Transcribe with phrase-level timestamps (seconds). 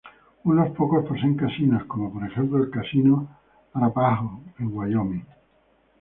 [0.51, 3.13] Unos pocos poseen casinos, como por ejemplo el Casino
[3.75, 5.25] Arapaho en Wyoming.